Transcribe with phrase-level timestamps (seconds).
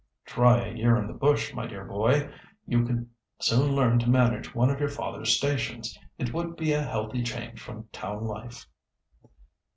[0.25, 2.33] "Try a year in the bush, my dear boy.
[2.65, 3.07] You could
[3.39, 5.95] soon learn to manage one of your father's stations.
[6.17, 8.65] It would be a healthy change from town life."